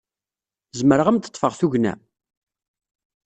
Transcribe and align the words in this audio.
Zemreɣ 0.79 1.07
ad 1.07 1.09
am-d-ḍḍfeɣ 1.13 1.53
tugna? 1.59 1.93